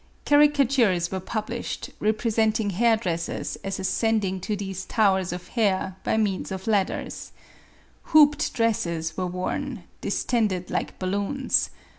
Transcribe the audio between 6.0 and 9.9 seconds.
by means of ladders. Hooped dresses were worn,